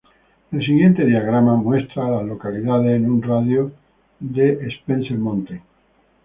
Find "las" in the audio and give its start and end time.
2.09-2.25